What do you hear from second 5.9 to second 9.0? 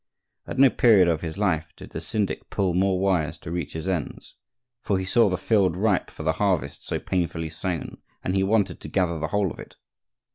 for the harvest so painfully sown, and he wanted to